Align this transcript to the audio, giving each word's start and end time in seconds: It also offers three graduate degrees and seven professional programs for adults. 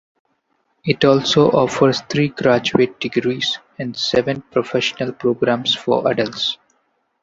It 0.83 1.05
also 1.05 1.51
offers 1.51 2.01
three 2.09 2.29
graduate 2.29 2.99
degrees 2.99 3.59
and 3.77 3.95
seven 3.95 4.41
professional 4.41 5.13
programs 5.13 5.75
for 5.75 6.11
adults. 6.11 6.57